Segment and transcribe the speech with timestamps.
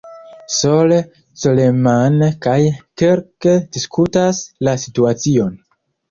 [0.59, 0.95] Sole,
[1.41, 2.15] Coleman
[2.45, 2.55] kaj
[3.01, 4.39] "Kirk" diskutas
[4.69, 5.53] la situacion.